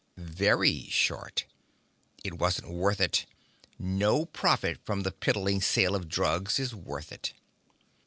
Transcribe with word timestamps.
"Very 0.17 0.87
short. 0.89 1.45
It 2.23 2.39
wasn't 2.39 2.71
worth 2.71 2.99
it. 2.99 3.27
No 3.77 4.25
profit 4.25 4.79
from 4.83 5.01
the 5.03 5.11
piddling 5.11 5.61
sale 5.61 5.93
of 5.95 6.09
drugs 6.09 6.57
is 6.57 6.73
worth 6.73 7.11
it." 7.11 7.33